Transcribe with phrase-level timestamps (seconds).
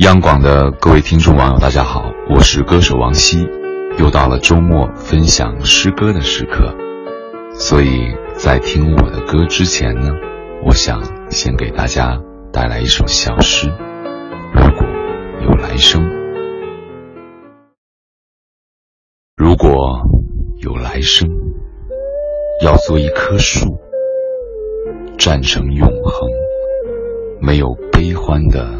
[0.00, 3.46] 央广的各位听众网友，大家好，我是歌手王希，
[3.98, 6.74] 又到了周末分享诗歌的时刻，
[7.52, 10.08] 所以在听我的歌之前呢，
[10.64, 12.18] 我想先给大家
[12.50, 13.68] 带来一首小诗。
[14.54, 14.86] 如果
[15.42, 16.02] 有来生，
[19.36, 20.00] 如果
[20.62, 21.28] 有来生，
[22.64, 23.78] 要做一棵树，
[25.18, 26.30] 站成永恒，
[27.42, 28.79] 没有悲欢的。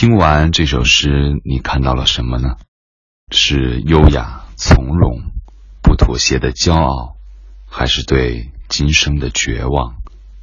[0.00, 1.10] 听完这首诗，
[1.44, 2.56] 你看到了什么呢？
[3.30, 5.24] 是优雅从容、
[5.82, 7.16] 不妥协的骄傲，
[7.68, 9.96] 还是对今生的绝望、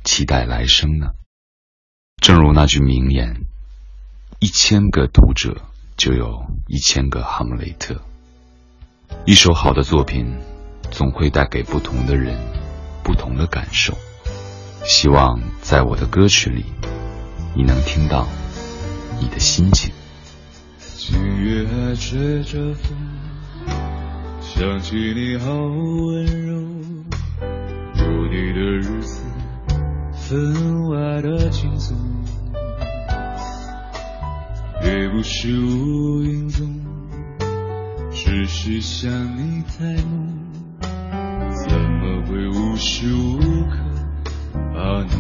[0.04, 1.08] 期待来生呢？
[2.22, 3.48] 正如那句名言
[4.38, 5.64] ：“一千个读者，
[5.98, 8.00] 就有一千个哈姆雷特。”
[9.26, 10.38] 一首好的作品，
[10.92, 12.38] 总会带给不同的人
[13.04, 13.98] 不同的感受。
[14.86, 16.64] 希望在我的歌曲里，
[17.56, 18.28] 你能听到。
[19.20, 19.92] 你的心情。
[20.98, 22.98] 今夜还吹着风，
[24.42, 26.62] 想起你好温柔，
[27.96, 29.22] 有你的日子
[30.14, 31.98] 分外的轻松，
[34.84, 36.68] 也不是无影踪，
[38.12, 40.34] 只是想你太浓，
[41.54, 43.78] 怎么会无时无刻
[44.74, 45.18] 把诺？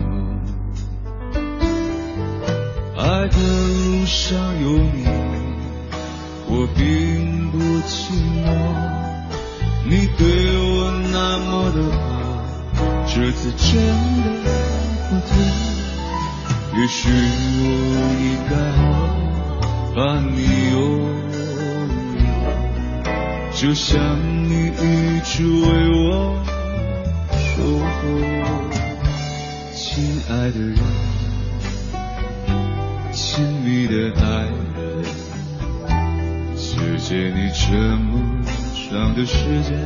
[2.99, 5.05] 爱的路上有你，
[6.47, 8.47] 我并不寂寞。
[9.83, 10.25] 你对
[10.57, 11.99] 我那么的好，
[13.05, 13.67] 这次真
[14.43, 14.47] 的
[15.09, 15.31] 不对。
[16.79, 17.65] 也许我
[18.23, 18.81] 应该好
[19.93, 20.35] 把你
[20.71, 20.75] 拥
[22.23, 22.27] 有，
[23.51, 23.93] 就像
[24.47, 26.05] 你一直为我
[27.33, 27.45] 守
[27.77, 27.91] 候，
[29.73, 29.83] 亲
[30.29, 30.77] 爱的人。
[33.37, 34.25] 亲密的爱
[34.73, 35.05] 人
[36.55, 38.41] 谢谢你这么
[38.73, 39.77] 长的时间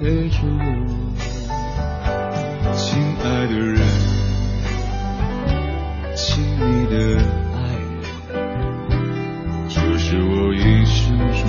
[0.00, 1.12] 陪着我。
[2.74, 3.78] 亲爱的人
[6.16, 6.96] 亲密的
[7.54, 8.02] 爱人
[9.68, 11.46] 这是我一生中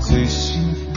[0.00, 0.91] 最幸福。